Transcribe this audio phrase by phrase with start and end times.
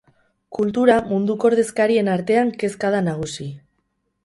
[0.57, 3.49] Kultura munduko ordezkarien artean kezka da nagusi.